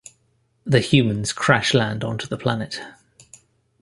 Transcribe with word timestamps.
The 0.65 0.79
humans 0.79 1.31
crash 1.31 1.75
land 1.75 2.03
onto 2.03 2.25
the 2.25 2.35
planet. 2.35 2.81